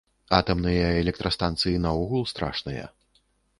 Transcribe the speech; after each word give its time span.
Атамныя 0.37 0.87
электрастанцыі 1.01 1.83
наогул 1.85 2.27
страшныя. 2.35 2.91